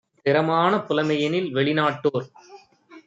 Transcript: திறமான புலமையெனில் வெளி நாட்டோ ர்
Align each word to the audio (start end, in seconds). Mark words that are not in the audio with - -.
திறமான 0.25 0.73
புலமையெனில் 0.87 1.49
வெளி 1.51 1.73
நாட்டோ 1.73 2.13
ர் 2.19 2.27